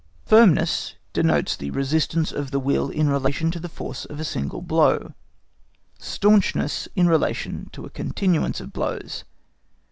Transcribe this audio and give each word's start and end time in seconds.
Firmness 0.25 0.95
denotes 1.13 1.55
the 1.55 1.69
resistance 1.69 2.31
of 2.31 2.49
the 2.49 2.59
will 2.59 2.89
in 2.89 3.07
relation 3.07 3.51
to 3.51 3.59
the 3.59 3.69
force 3.69 4.03
of 4.05 4.19
a 4.19 4.23
single 4.23 4.63
blow, 4.63 5.13
staunchness 5.99 6.87
in 6.95 7.05
relation 7.07 7.69
to 7.73 7.85
a 7.85 7.89
continuance 7.91 8.59
of 8.59 8.73
blows. 8.73 9.25